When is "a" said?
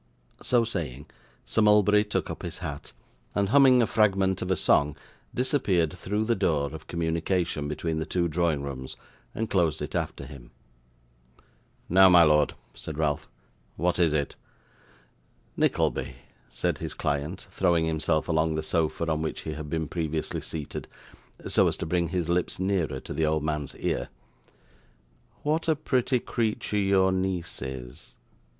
3.83-3.85, 4.49-4.55, 25.67-25.75